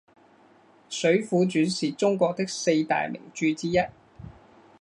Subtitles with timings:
[0.89, 3.77] 水浒传是中国的四大名著之一。